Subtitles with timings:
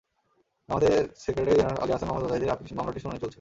[0.67, 3.29] জামায়াতের secretary general Ali Ahsan Mohammad মুজাহিদের appeal মামলাটির শুনানি চলছে।